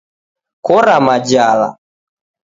Kora 0.65 0.97
majala. 1.05 1.67